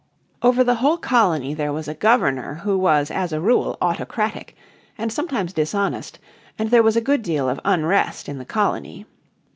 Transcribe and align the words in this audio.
Over 0.41 0.63
the 0.63 0.73
whole 0.77 0.97
colony 0.97 1.53
there 1.53 1.71
was 1.71 1.87
a 1.87 1.93
Governor 1.93 2.55
who 2.63 2.75
was 2.75 3.11
as 3.11 3.31
a 3.31 3.39
rule 3.39 3.77
autocratic 3.79 4.55
and 4.97 5.13
sometimes 5.13 5.53
dishonest, 5.53 6.17
and 6.57 6.71
there 6.71 6.81
was 6.81 6.95
a 6.95 7.01
good 7.01 7.21
deal 7.21 7.47
of 7.47 7.59
unrest 7.63 8.27
in 8.27 8.39
the 8.39 8.43
colony. 8.45 9.05